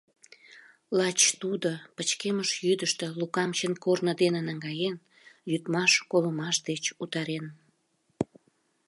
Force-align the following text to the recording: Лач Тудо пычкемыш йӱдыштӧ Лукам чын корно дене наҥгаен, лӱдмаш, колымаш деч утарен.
Лач 0.97 1.19
Тудо 1.41 1.71
пычкемыш 1.95 2.49
йӱдыштӧ 2.67 3.05
Лукам 3.19 3.51
чын 3.57 3.73
корно 3.83 4.13
дене 4.21 4.41
наҥгаен, 4.47 4.95
лӱдмаш, 5.49 5.91
колымаш 6.11 6.57
деч 6.69 6.83
утарен. 7.03 7.45